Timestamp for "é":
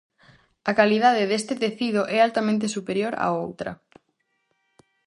2.15-2.17